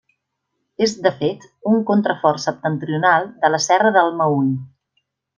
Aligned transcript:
És, 0.85 0.93
de 1.07 1.11
fet, 1.17 1.43
un 1.73 1.83
contrafort 1.89 2.41
septentrional 2.47 3.27
de 3.43 3.51
la 3.57 3.63
Serra 3.69 3.93
del 3.99 4.09
Meüll. 4.23 4.49